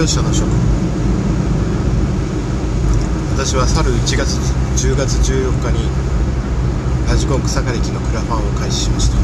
[0.00, 0.48] 業者の職。
[3.36, 4.38] 私は去る1月
[4.80, 5.90] 10月14日に
[7.06, 9.16] ラジコン草刈り機のクラファンを開始しました。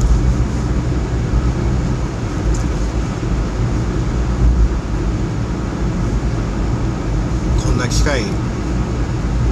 [7.65, 8.21] こんな機械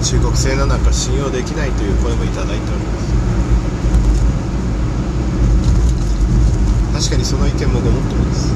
[0.04, 2.84] 中国製のなんか信用できないという声もいただいており
[6.94, 7.08] ます。
[7.10, 8.54] 確かにその意見もごもっともです。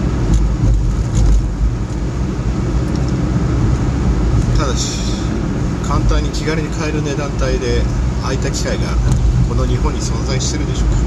[4.59, 4.99] ただし
[5.87, 7.81] 簡単に気軽に買える値段帯で
[8.23, 8.89] ああいた機械が
[9.47, 10.97] この日本に存在してるでしょうか。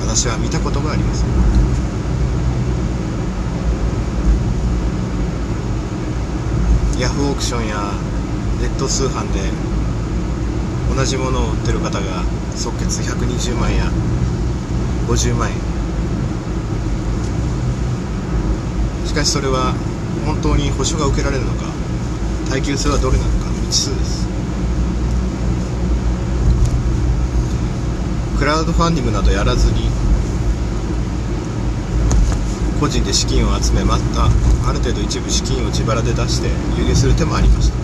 [0.00, 1.28] 私は見たことがありません。
[6.98, 7.92] ヤフーオークションや
[8.60, 9.40] ネット通販で
[10.96, 12.24] 同じものを売ってる方が
[12.56, 13.84] 即決120万や
[15.06, 15.56] 50万円。
[19.06, 19.74] しかしそれは
[20.24, 21.64] 本当に保証が受けられるのか
[22.50, 24.26] 耐久性はどれなのかの未知数です。
[28.38, 29.90] クラウドファンディングなどやらずに
[32.78, 34.26] 個人で資金を集めまた
[34.68, 37.76] ある程度一部資金を自腹で出して輸入する手もありました。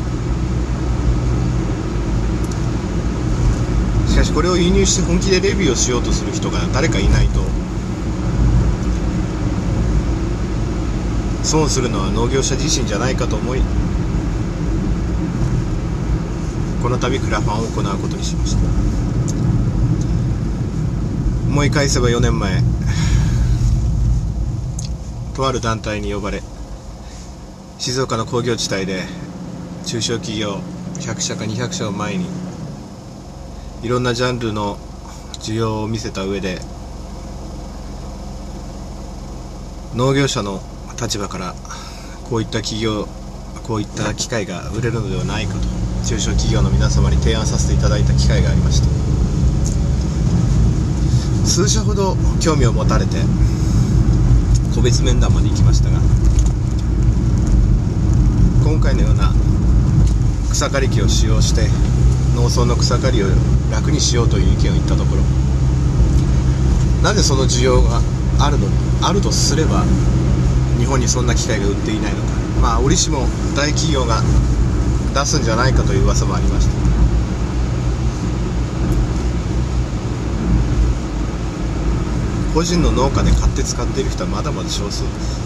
[4.13, 7.41] しかしこれを輸入して本気でレビューをしようとする人が誰かいないと
[11.45, 13.61] 損するのは農業者自身じゃないかと思い
[16.83, 18.65] この度クラファンを行うことにしました。
[21.55, 22.63] 思い返せば4年前
[25.37, 26.43] とある団体に呼ばれ
[27.79, 29.05] 静岡の工業地帯で
[29.87, 30.57] 中小企業
[30.95, 32.27] 100社か200社を前に
[33.83, 34.79] いろんなジャンルの
[35.35, 36.59] 需要を見せた上で
[39.95, 40.61] 農業者の
[41.01, 41.55] 立場から
[42.29, 43.07] こういった企業
[43.67, 45.61] こういった機械が売れるのではないかと
[46.07, 49.05] 中小企業の皆様に提案させていただいた機会がありました。
[51.47, 53.19] 数社ほど興味を持たれて
[54.75, 56.01] 個別面談まで行きましたが
[58.65, 59.33] 今回のような
[60.51, 61.69] 草刈り機を使用して
[62.35, 63.27] 農村の草刈りを
[63.71, 65.23] 楽にしようという意見を言ったところ
[67.03, 68.01] なぜその需要が
[68.41, 68.67] あるの
[69.03, 69.85] あるとすれば
[70.79, 72.33] 日本にそんな機械が売っていないのか。
[72.61, 73.27] まあ折しも
[73.57, 74.23] 大企業が
[75.15, 76.73] 出すんじゃないかという噂もありました。
[82.55, 85.03] 個人の農家で買って使っている人はまだまだ少数。
[85.03, 85.41] です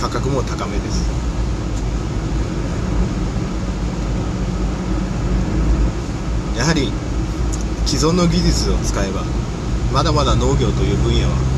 [0.00, 1.10] 価格も高めです。
[6.56, 6.92] やはり
[7.86, 9.24] 既存の技術を使えば
[9.92, 11.49] まだまだ農業という分野は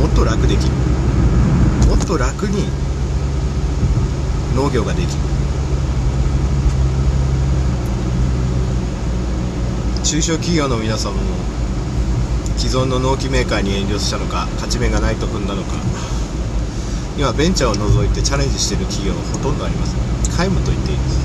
[0.00, 0.72] もっと楽できる。
[1.88, 2.68] もっと楽に
[4.54, 5.12] 農業ができる。
[10.04, 11.20] 中小企業の皆様も
[12.56, 15.74] 既存の農機メーカーに遠慮したのか勝ち目がないと踏んだのか。
[17.18, 19.98] 今ベンチャーを除いてチャレンジしている企業はほとんどありません。
[20.30, 21.18] 皆無と言っていいです。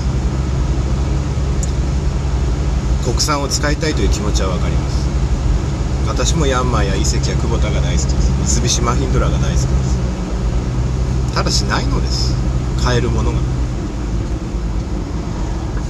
[3.04, 5.01] 国産を使いたいという気持ちは分かります。
[6.06, 8.10] 私もヤンマーや遺跡や久保田が大好きで
[8.46, 8.60] す。
[8.60, 11.34] 三菱マヒンドラが大好きです。
[11.34, 12.34] ただしないのです。
[12.82, 13.38] 買えるものが。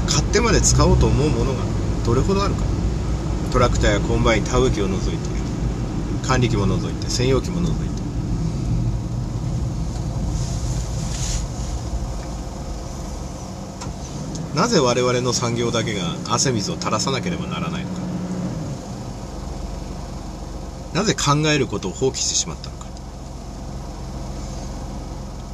[0.09, 1.61] 買ってまで使おうと思うものが
[2.05, 2.63] どれほどあるか。
[3.53, 5.29] トラクターやコンバイン田植え機を除いて
[6.27, 7.83] 管理機も除いて専用機も除いて。
[14.55, 18.02] なぜ我々の産業だけが汗水を垂らさなければならないのか。
[20.95, 22.87] なぜ考えることを放棄してしまったのか。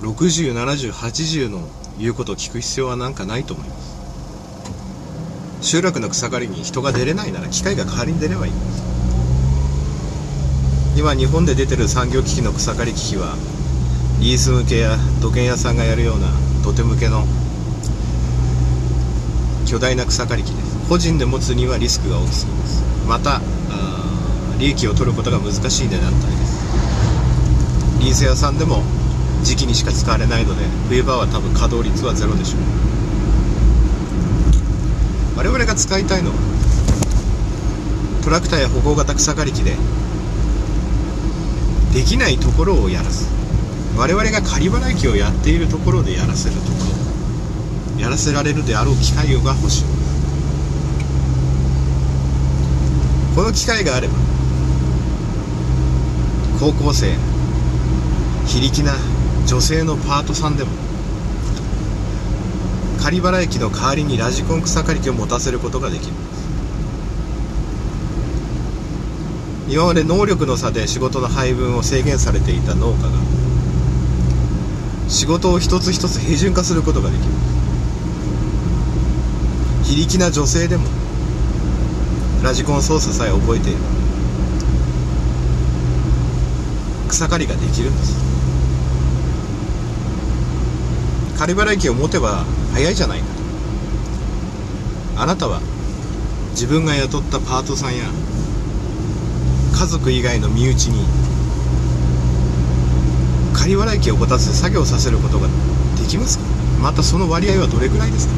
[0.00, 1.61] 607080の
[1.99, 3.88] 言うことを聞く必要はなんかないと思います。
[5.61, 8.52] 集落の草刈りに人が出れないなら機械が代わりに出ればいい
[10.96, 13.37] 今日本で出てる産業機器の草刈り機器は
[14.20, 16.29] リース向けや土建屋さんがやるような
[16.64, 17.25] 土手向けの
[19.67, 20.88] 巨大な草刈り機です。
[20.88, 22.82] 個人で持つにはリスクが大きすぎます。
[23.06, 23.41] また
[24.58, 26.58] 利益を取ることが難しい値段帯です
[28.00, 28.82] リース屋さんでも
[29.43, 32.60] 時期にしか使われないので冬場は多分稼働率はゼロでしょう。
[35.37, 36.37] 我々が使いたいのは
[38.25, 39.76] トラクターや歩行型草刈り機で
[41.94, 43.28] できないところをやらす。
[43.96, 46.69] 我々が仮払い機をやっているところでやらせるとこ
[47.96, 48.02] ろ。
[48.02, 49.84] やらせられるであろう機械が欲しい。
[53.34, 54.27] この機械があれば
[56.58, 57.14] 高校生
[58.46, 58.94] 非力な
[59.46, 60.70] 女性のパートさんでも
[63.00, 66.12] 仮払い機の代わりにラジコン草刈り機を持たせることができる。
[69.69, 73.10] 今まで能力の差で仕事の配分を制限されていた農家が
[75.08, 77.26] 仕事を一つ一つ平準化することができる。
[79.84, 80.88] 非力な女性でも
[82.43, 83.84] ラジコン操作さえ覚えていれば
[87.08, 88.14] 草刈りができるんです。
[91.38, 92.44] 仮払機を持てば
[92.75, 93.26] 早いじゃないか
[95.16, 95.60] あなたは
[96.50, 98.05] 自分が雇ったパートさんや
[99.72, 101.06] 家族以外の身内に
[103.55, 105.46] 仮払い機を持たせて作業させることが
[106.00, 106.44] できますか？
[106.82, 108.34] またその割合はどれくらいですか？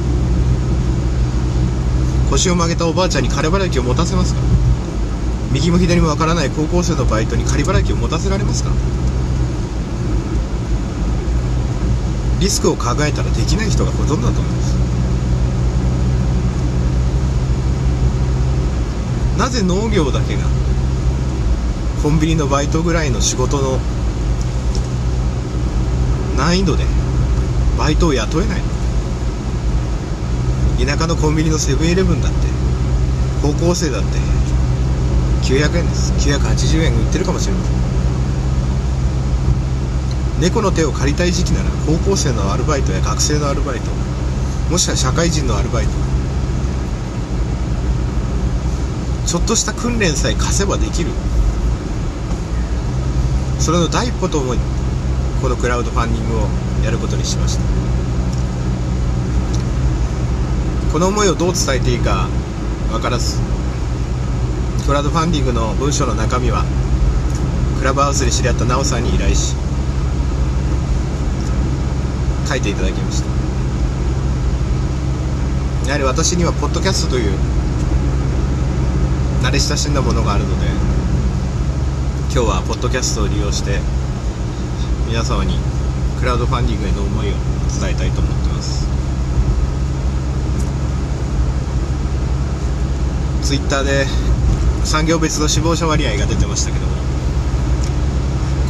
[2.30, 4.40] 腰を曲げたおばあちゃんに仮払い機を持たせますか？
[5.52, 8.70] 右も左もわからない高校生のバイトに仮払い機を持たせられますか？
[12.40, 14.74] リスクを考えたらできない人がほとんどだと思います。
[19.38, 20.42] なぜ農業だけが
[22.02, 23.78] コンビニのバイトぐらいの仕事の
[26.36, 26.84] 難易度で
[27.76, 28.66] バイトを雇えないの？
[30.86, 32.38] 田舎のコンビニのセブンイレブンだって
[33.42, 34.29] 高校生だって
[35.50, 36.12] 900円です。
[36.12, 37.74] 980円売ってるかもしれません。
[40.40, 43.90] 猫の手を借りたい時期なら高校生のアルバイトや学生のアルバイト
[44.70, 45.90] もしくは社会人のアルバイト
[49.26, 51.10] ちょっとした訓練さえ貸せばできる。
[53.58, 54.58] それの第一歩と思い
[55.42, 56.48] このクラウドファンディングを
[56.84, 57.62] やることにしました。
[60.92, 62.28] この思いをどう伝えていいか
[62.90, 63.36] 分からず
[64.86, 66.64] クラウドファンディングの文章の中身は
[67.78, 69.54] クラブハウスで知り合った奈緒さんに依頼し
[72.48, 73.30] 書いていただきました。
[75.86, 77.32] やはり私にはポッドキャストという
[79.42, 80.66] 慣れ親しんだものがあるので
[82.32, 83.78] 今日はポッドキャストを利用して
[85.08, 85.58] 皆様に
[86.18, 87.32] クラウドファンディングへの思いを
[87.80, 88.86] 伝えたいと思ってます。
[93.42, 94.06] ツイッターで
[94.84, 96.92] 産業別の死亡者割合が出てましたけども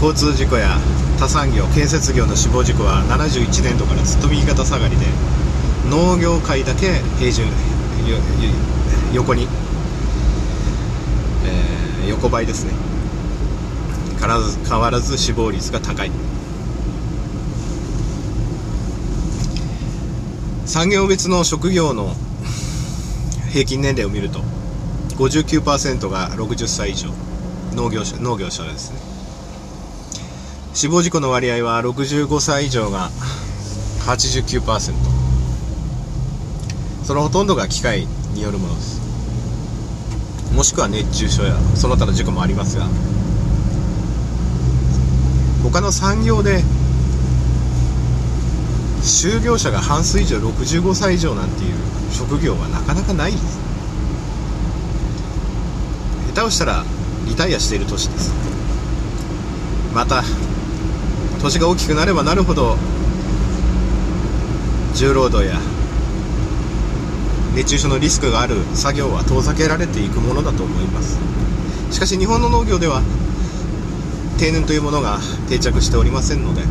[0.02, 0.78] 交通事故や
[1.18, 5.06] 他産業建設業の死亡事故は71年度からずっと右肩下がりで
[5.90, 7.46] 農業界だけ平準
[9.12, 9.46] 横に、
[11.44, 12.72] えー、横ばいですね。
[14.18, 16.10] 変わらず変わらず死亡率が高い。
[20.66, 22.14] 産業別の職業の
[23.50, 24.40] 平均年齢を見ると
[25.20, 27.10] 59%が60歳以上。
[27.74, 28.98] 農業者農業者ですね。
[30.72, 33.10] 死亡事故の割合は65歳以上が
[34.06, 34.94] 89%
[37.04, 39.00] そのほとんどが機械によるものです。
[40.54, 42.86] もしくは熱中症やその他の事故もありますが。
[45.62, 46.62] 他の産業で
[49.02, 51.74] 就業者が半数以上65歳以上なんていう
[52.10, 53.69] 職業はなかなかないです。
[56.30, 56.84] 下手をしたら
[57.26, 58.32] リタイアしている年です。
[59.92, 60.22] また
[61.42, 62.76] 年が大きくなればなるほど
[64.94, 65.58] 重労働や
[67.56, 71.18] 熱中症のリスクがある作業は遠ざけられていくものだと思います。
[71.90, 73.02] しかし日本の農業では
[74.38, 75.18] 定年というものが
[75.48, 76.62] 定着しておりませんので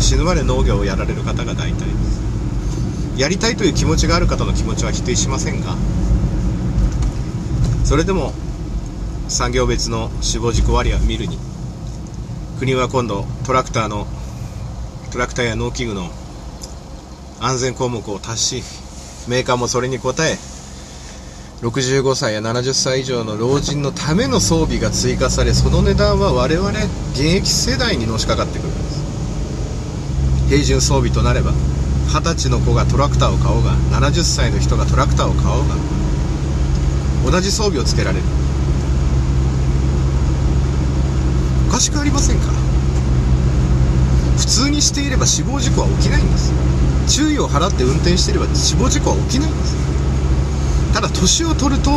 [0.00, 2.20] 死ぬまで農業をやられる方が大体です。
[3.16, 5.76] やりたいという気持ちがある方の気持ちは否定しませんが
[7.84, 8.34] それでも
[9.28, 11.38] 産業別の死亡事故割合を見るに。
[12.58, 14.06] 国は今度トラクターの
[15.12, 16.10] トラクターや農機具の
[17.40, 20.38] 安全項目を足しメーカーもそれに応え
[21.60, 26.70] 65歳や70歳以上の老人のための装備が追加されその値段は我々
[27.12, 29.06] 現役世代にのしかかってくるんです。
[30.48, 31.52] 平準装備となれば
[32.08, 35.74] 20歳の子がトラクターを買おうが70歳の人がトラクターを買おうが
[37.30, 38.22] 同じ装備をつけられる
[41.65, 42.46] おかしくありませんか
[44.38, 46.50] 普通にしていれば死亡事故は起きないんです。
[47.06, 49.76] 注意を払って運転していれば死亡事故は起きないんです。
[50.94, 51.90] ただ年を取ると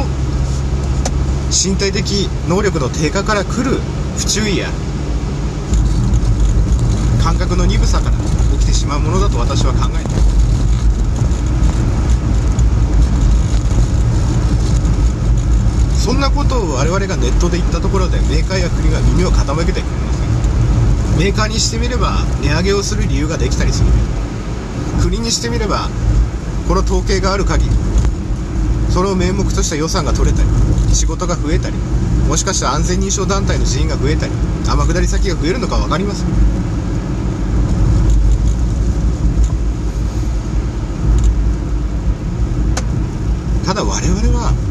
[1.47, 3.79] 身体的能力の低下から来る
[4.17, 4.67] 不注意や
[7.23, 8.17] 感覚の鈍さから
[8.59, 10.28] 起きてしまうものだと私は考えています。
[16.19, 23.89] んなことを我々がネットで言ったところでメーカーや国が耳を傾けてくれませんメーカーにしてみれば値上げをする理由ができたりする。
[25.01, 25.87] 国にしてみれば
[26.67, 27.71] この統計がある限り
[28.91, 30.49] それを名目とした予算が取れたり
[30.93, 31.77] 仕事が増えたり
[32.27, 34.33] もしかしたら安全認証団体の人員が増えたり
[34.65, 36.27] 天下り先が増えるのか分かりません
[43.65, 44.68] ただ我々は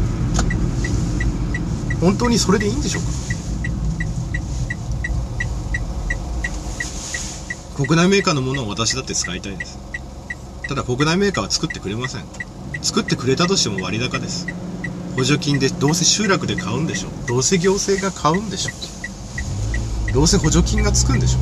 [1.99, 3.09] 本当にそれでいいんでしょうか？
[7.85, 9.77] 国内メーカーのものを私だって使いたいです。
[10.67, 12.25] ただ国内メーカーは作ってくれません。
[12.81, 14.47] 作ってくれたとしても割高です。
[15.15, 17.11] 補助金でどうせ集落で買うんでしょう。
[17.27, 18.71] どうせ行政が買うんでしょ
[20.09, 20.13] う。
[20.13, 21.41] どうせ補助金がつくんでしょう。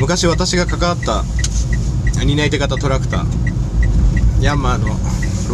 [0.00, 1.24] 昔私が関わった
[2.24, 4.88] 担い手型トラクターヤンマーの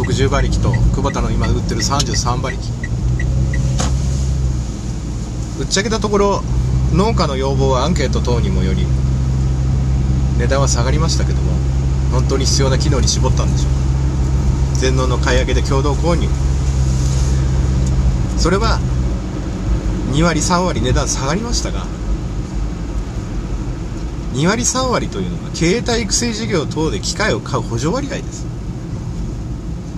[0.01, 2.63] 60馬力と久保田の今売ってる33馬力。
[5.59, 6.41] ぶっちゃけたところ
[6.91, 8.87] 農家の要望はアンケート等にもより
[10.39, 11.51] 値段は下がりましたけども
[12.11, 13.71] 本当に必要な機能に絞ったんでしょう
[14.79, 16.27] 全農の買い上げで共同購入。
[18.39, 18.79] それは
[20.13, 21.85] 2割3割値段下がりましたが
[24.33, 28.49] 2割3割というのは経営体育成事業等で機械を買う補助割合です。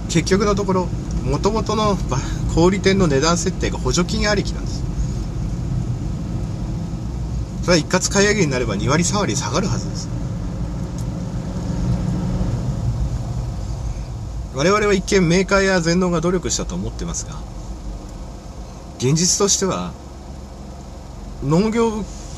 [0.10, 0.88] 結局のところ
[1.24, 1.98] もともとの
[2.54, 4.84] 小売店の値段設定が補助金ありきなんです。
[7.64, 10.10] それは一括買い上げになれば2割3割下がるはずです。
[14.56, 17.34] 我々は一見メーカーや全農が努力したと思ってますが
[18.98, 19.94] 現実としては
[21.44, 21.90] 農業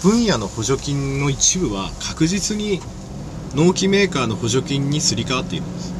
[0.01, 2.79] 分野の補助金の一部は確実に
[3.53, 5.95] 農機メーカーの補助金にすり替わっているんです。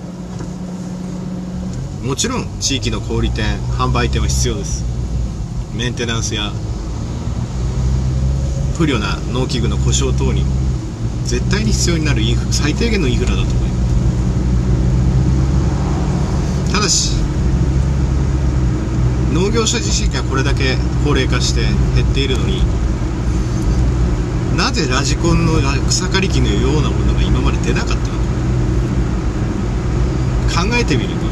[2.06, 4.86] もちろん地域の小売店販売店は必要です。
[5.76, 6.52] メンテナンスや
[8.78, 10.46] 不慮な農機具の故障等に
[11.24, 13.66] 絶対に必要になるインフ最低限のインフラだと思いま
[16.68, 16.74] す。
[16.74, 17.16] ただし
[19.34, 21.62] 農業者自身がこれだけ高齢化して
[21.96, 22.62] 減っているのに
[24.56, 25.54] なぜラジコンの
[25.88, 28.02] 草刈り機のようなものが今まで出なかったの
[30.54, 30.70] か。
[30.70, 31.26] 考えてみると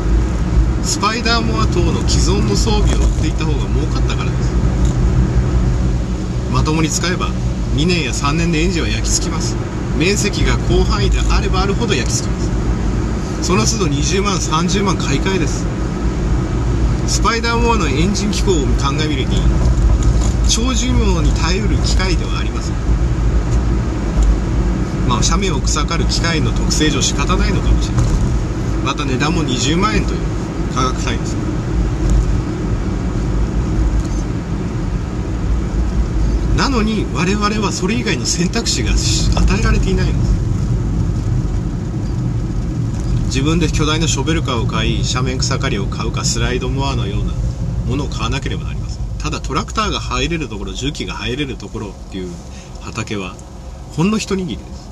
[0.83, 4.51] スパイダーモア等の既存の装備を売っていた方が儲かったからです。
[6.51, 7.29] まともに使えば
[7.75, 9.55] 2年や3年でエンジンは焼き付きます。
[9.97, 13.47] 面積が広範囲であればあるほど焼き付きます。
[13.47, 15.65] その都度20万30万買い替えです。
[17.07, 19.37] スパイダーモアのエンジン機構を鑑みるに
[20.49, 22.75] 長寿命に耐えうる機械ではありません。
[25.07, 28.05] まあ斜面を草刈る機械の特性上仕方ないのかもしれない
[28.83, 30.19] また値段も20万円という。
[30.73, 31.35] 価格帯です
[36.57, 40.33] なのに我々はそれ以外の選択肢が与えられていないんです
[43.33, 47.33] 自分で巨大なショベルカーを買い斜面草刈りを買うかスライドモアのような
[47.87, 49.03] ものを買わなければなりません。
[49.17, 52.31] ただトラクターが入れるところ重機が入れるところっていう
[52.81, 53.33] 畑は
[53.95, 54.89] ほんの一握りです。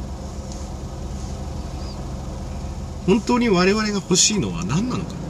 [3.06, 5.21] 本当に我々が欲しいのは何なのか。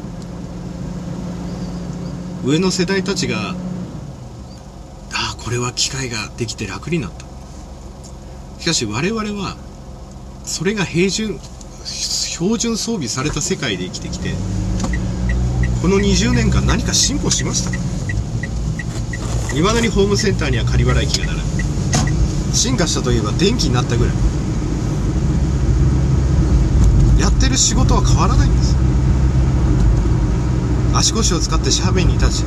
[2.43, 3.55] 上の世代たちがあ
[5.13, 7.25] あこれは機械ができて楽になった。
[8.59, 9.57] しかし我々は
[10.45, 11.39] それが平準
[11.85, 14.33] 標準装備された世界で生きてきて
[15.81, 17.77] この20年間何か進歩しましたか？
[19.55, 21.47] いまだにホームセンターには仮払い機が並ぶ。
[22.53, 24.13] 進化したといえば電気になったぐらい。
[27.19, 28.75] やってる仕事は変わらないんです。
[30.93, 32.45] 足腰を使って斜面に立ち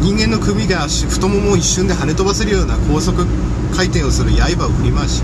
[0.00, 3.26] 人間の首が太ももを一瞬で跳ね飛ばせるような高速
[3.74, 5.22] 回転をする刃を振り回し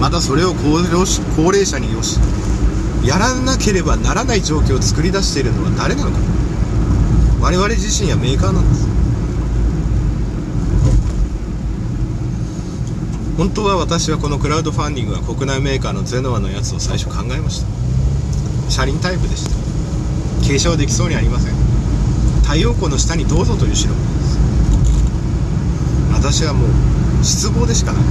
[0.00, 0.80] またそれを高
[1.50, 2.18] 齢者によし
[3.04, 6.18] やらなければならない状況を作り出しているのは誰なのか。
[7.40, 8.86] 我々自身やメーカーなんです。
[13.36, 17.66] 本当は私はこのクラウドファンディングは国内メーカーのゼノアのやつを最初考えました。
[18.70, 19.71] 車輪タイプでした。
[20.42, 21.54] 傾斜はできそうにありません。
[22.42, 24.38] 太陽光の下にどうぞという代物です
[26.12, 28.02] 私はもう失望でしかない。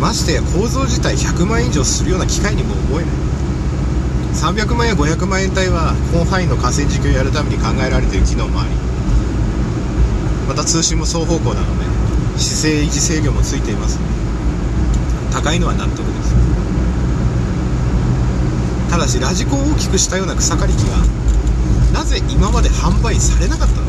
[0.00, 3.14] ましてや構造自体100万円以上するような機械にも思えない。
[4.34, 8.70] 300万や500万円帯は広範囲の河川事業をやるために考えられている機能もあり
[10.46, 13.98] また通信も双方向なので姿勢維持制御もついています。
[15.32, 16.47] 高いのは納得です。
[18.90, 20.96] ただしラジコンを大きくしたような草刈り機が
[21.92, 23.82] なぜ今まで販売されなかったの？
[23.82, 23.88] か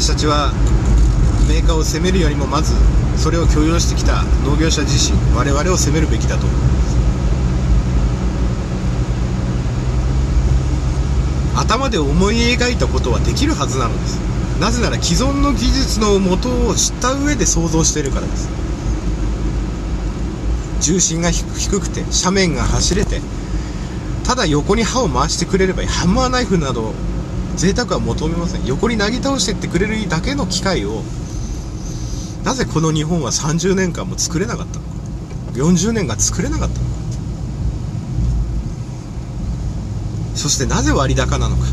[0.00, 0.50] 私たちは
[1.46, 2.72] メーカーを責めるよりもまず
[3.18, 6.46] それを許容してきた農業者自身我々を責めるべきだと。
[6.46, 6.70] 思いま
[11.54, 14.18] す頭で思い描いたことはできるはずなのです。
[14.58, 18.48] なぜなら既存の技術の元を知った上で想像しているからです。
[20.80, 23.20] 重心が低くて斜面が走れて
[24.24, 26.92] ただ横に刃を回してくれればハンマーナイフなど
[27.56, 28.64] 贅沢は求めません。
[28.64, 31.02] 横になぎ倒してってくれるだけの機械を
[32.44, 34.90] なぜこの日本は30年間も作れなかったのか。
[35.54, 36.90] 40年が作れなかったのか。
[40.36, 41.64] そしてなぜ割高なのか。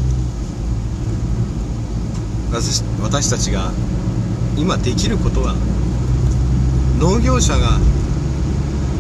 [2.51, 3.71] 私私たちが
[4.57, 5.55] 今できることは
[6.99, 7.79] 農業者が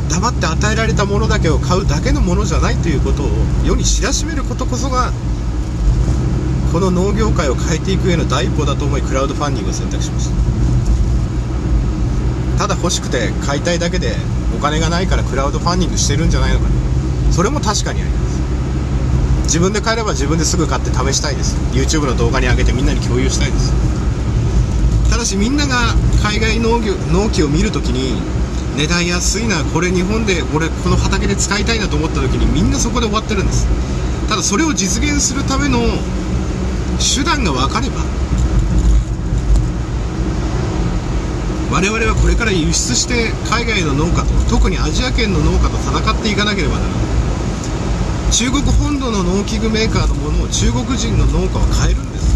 [0.09, 3.29] 黙って与えられたものだけを買うだけのものじゃないということを
[3.65, 5.11] 世に知らしめることこそが
[6.71, 10.35] この農業界を変えていく上の第一歩だと思いクラウドファンディングを選択しました。
[12.59, 14.15] ただ欲しくて買いたいだけで
[14.57, 16.65] お金がないからクラウドファンディングしてるんじゃないのか
[17.31, 18.37] それも確かにあります。
[19.43, 21.55] 自分で買えれば自分ですぐ買って試したいです。
[21.71, 23.73] YouTube の動画に上げてみんなに共有したいです。
[25.09, 28.21] ただしみんなが海外農業農機を見るときに
[28.77, 33.67] 値段安いなこれ日本で俺この畑で使いたいなと思った時にみんなそこで終わってるんです。
[34.29, 35.79] ただそれを実現するための
[36.99, 38.03] 手段が分かれば
[41.71, 46.97] 我々はこれから輸出して海外の農家と特にアジア圏の農家と戦っていかなければならない。
[48.31, 52.27] 中国本土の農機具メーカーのものを中国人の農家は買えるんです。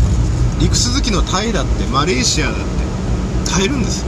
[0.60, 4.06] 陸続きのタイだってマレーシアだって買えるんです。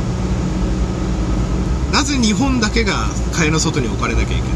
[1.94, 4.52] なぜ日本だけが蚊帳の外に置かれなきゃいけない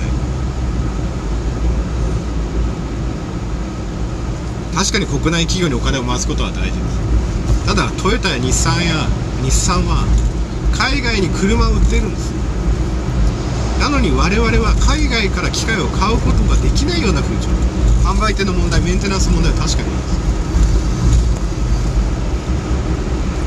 [4.75, 7.65] 確かに国内企業にお金を回すことは大事です。
[7.65, 9.07] ただトヨタや日産や
[9.41, 10.05] 日産は
[10.77, 12.31] 海外に車を売ってるんです。
[13.79, 17.49] なのに我々は海外から機械を買うことができないような風潮。
[18.05, 20.17] 販売店の問題メンテナンス問題は確かにあります。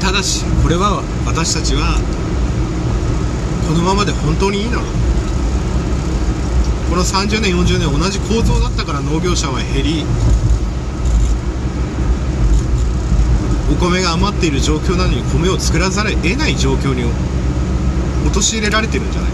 [0.02, 1.98] ただしこれは私たちは
[3.70, 4.80] このままで本当にいいの
[6.90, 10.04] この30年40年同じ構造だったから農業者は減り
[13.70, 17.04] お米が余っている状況なのに米を作らざるを得ない状況に
[18.28, 19.30] 陥れられてるんじゃない。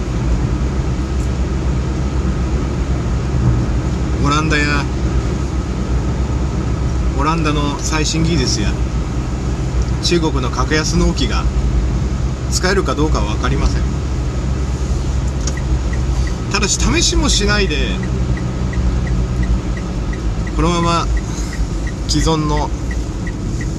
[4.22, 4.84] オランダや
[7.18, 8.70] オランダの最新技術や
[10.04, 11.42] 中国の格安納期が
[12.52, 13.95] 使えるかどうかは分かりません。
[16.56, 17.76] ただし試しもしないで
[20.56, 21.06] このまま
[22.08, 22.70] 既存の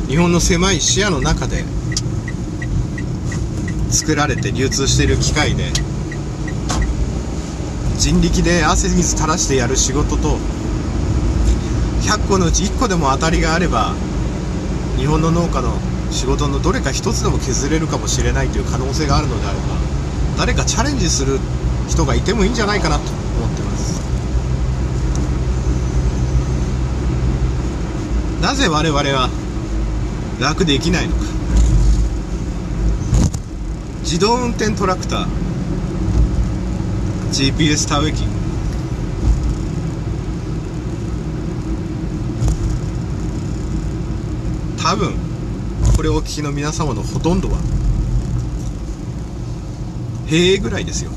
[0.08, 1.64] 日本の狭い視野の中で
[3.90, 5.72] 作られて流通している機械で
[7.98, 10.38] 人力で汗水垂らしてやる仕事と
[12.04, 13.96] 100個のうち1個でも当たりがあれば
[14.98, 15.74] 日本の農家の
[16.12, 19.66] 仕事のどれか1つでも削れるかもしれないという可能性があるのであれば
[20.38, 21.40] 誰かチャレンジする
[21.88, 24.02] 人がいてもいいんじゃないかなと思ってます。
[28.42, 29.30] なぜ我々は
[30.40, 31.24] 楽できないのか。
[34.02, 35.28] 自動運転トラクター。
[37.32, 38.24] GPS 田植え機。
[44.82, 45.14] 多分
[45.98, 47.58] これをお聞きの皆様のほとんどは
[50.28, 51.12] へえぐらいですよ。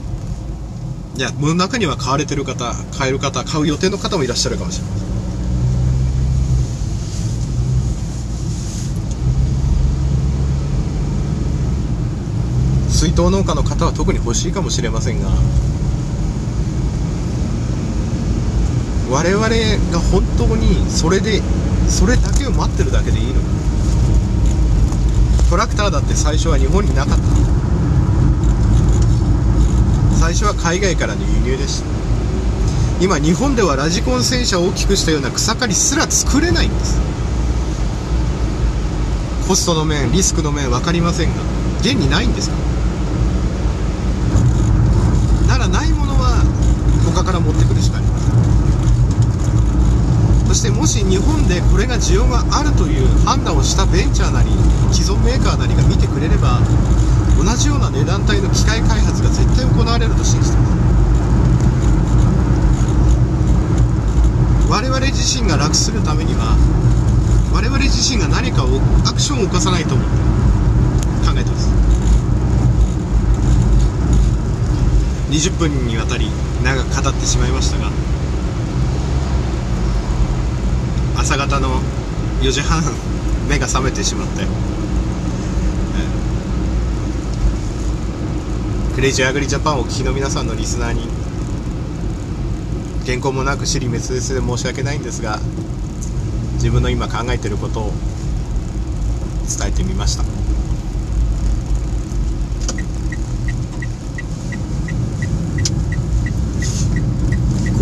[1.20, 5.10] いや、の中には買われてる方、買える方、買う予定の方もいらっしゃるかもしれません。
[12.88, 15.28] 水筒農家の方は特に欲しいかもしれませんが
[19.10, 21.42] 我々が本当にそれで
[21.86, 23.40] それだけを待ってるだけでいいのか
[25.50, 27.49] トラクターだって最初は日本になかった
[30.32, 31.88] 最初は海外からの輸入でした。
[33.02, 37.00] 今日本ではラジコン戦車を大きくしたような草刈りすら作れないんです。
[39.48, 41.42] コストの面リスクの面分かりませんが
[41.80, 42.56] 現にないんですか？
[45.48, 46.44] ならないものは
[47.12, 48.30] 他から持ってくるしかありません。
[50.46, 54.50] そしてもし日本でこれが需要があるという判断をしたベンチャーなり
[54.92, 56.60] 既存メーカーなりが見てくれれば
[57.38, 60.80] 同じような値段帯の機械開発が絶対行われると信じてます。
[64.70, 66.56] 我々自身が楽するためには
[67.52, 70.12] 我々自身が何かをアクションを起こさないと思って
[71.26, 71.68] 考えてます。
[75.30, 76.30] 20分にわたり
[76.64, 77.90] 長く語ってしまいましたが
[81.16, 81.80] 朝方の
[82.42, 82.82] 4時半
[83.48, 84.44] 目が覚めてしまって
[89.00, 91.08] クレイジーアグリジャパンをお聞きの皆さんのリスナーに
[93.06, 95.38] 原稿もなく尻滅裂で申し訳ないんですが
[96.56, 97.92] 自分の今考えていることを
[99.48, 100.24] 伝えてみました。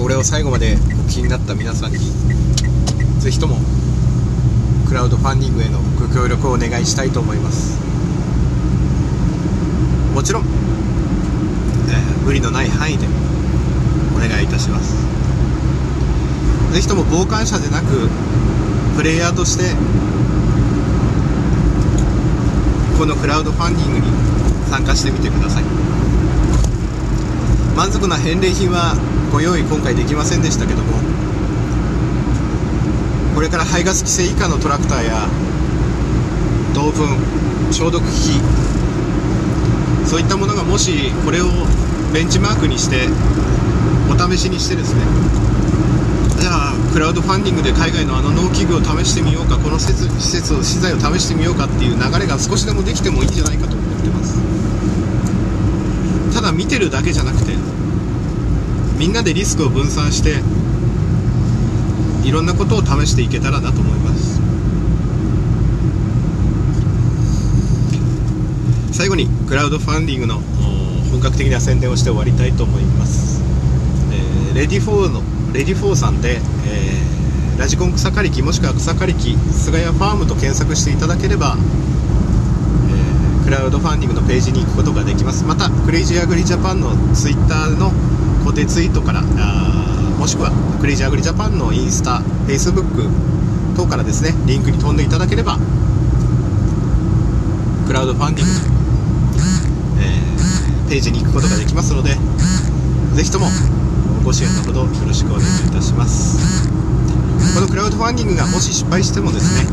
[0.01, 1.99] これを最後までお気になった皆さんに
[3.19, 3.57] ぜひとも
[4.87, 7.77] クラウドファンディングへのご協力をお願いしたいと思います。
[10.15, 10.68] もちろん、
[11.89, 13.07] えー、無理のない範囲で
[14.15, 14.95] お願いいたします。
[16.73, 18.09] ぜひとも傍観者でなく
[18.97, 19.75] プレイヤーとして
[22.99, 24.07] このクラウドファンディングに
[24.71, 25.65] 参加してみてください。
[27.77, 28.97] 満足な返礼品は
[29.33, 30.99] ご用意今回できませんでしたけども
[33.37, 35.29] これから排ガス規制以下のトラクターや
[36.75, 37.07] 銅粉
[37.73, 38.43] 消毒機器
[40.09, 41.45] そういったものがもしこれを
[42.15, 43.09] ベンチマークにして
[44.09, 45.03] お試しにしてですね。
[46.41, 54.39] じゃあクラウドファンディングで海外のあの農機具を試してみようかこの施設施設を資材を試してみようかっていう流れが少しでもできてもいいんじゃないかと思ってます。
[56.33, 57.53] ただ見てるだけじゃなくて
[58.97, 60.41] みんなでリスクを分散して
[62.27, 64.38] いろんなことを試していけたらなと思います。
[68.99, 70.41] 最後にクラウドファンディングの
[71.13, 73.41] 本格的な宣伝をして終わりたいと思います、
[74.11, 75.23] えー、 READYFORの
[75.55, 85.45] READYFORさんで、えー、ラジコン草刈り機もしくは草刈り機菅谷ファームと検索していただければ、えー、クラウドファンディングのページに行くことができます。
[85.45, 87.93] またクレイジーアグリジャパンのツイッターの
[88.45, 93.07] 固定ツイートからもしくはクレイジーアグリジャパンのインスタ、フェイスブック
[93.77, 95.57] 等からですねリンクに飛んでいただければ
[97.87, 98.78] クラウドファンディング、
[100.01, 102.17] えー、ページに行くことができますので
[103.15, 103.49] ぜひとも
[104.25, 106.39] ご支援のほどよろしくお願いいたします。
[107.55, 109.67] このクラウドファンディングがもし失敗してもですね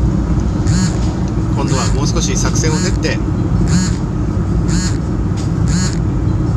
[1.54, 3.18] 今度はもう少し作戦を練って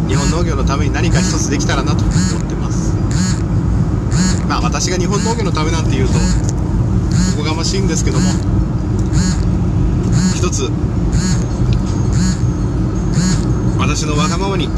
[0.07, 2.95] 日本農業のために何か一つできたらなと思ってます。
[4.47, 6.13] まあ私が日本農業のためなんて言うと
[7.35, 8.29] おこがましいんですけども
[10.35, 10.71] 一つ
[13.89, 14.75] 私のわがままにどう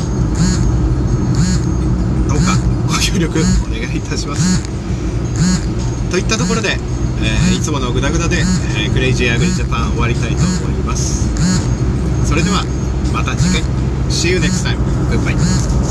[2.37, 2.55] か
[2.87, 4.63] ご協力お願いいたします
[6.09, 11.27] といったところで、えー、いつものグダグダで、えー、クレイジーアグリジャパン終わりたいと思います
[12.25, 12.63] それでは
[13.11, 13.61] また次回
[14.09, 14.77] See you next time.
[15.09, 15.81] Goodbye.